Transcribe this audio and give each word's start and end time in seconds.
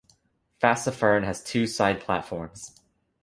Fassifern 0.59 1.25
has 1.25 1.43
two 1.43 1.67
side 1.67 1.99
platforms. 1.99 2.75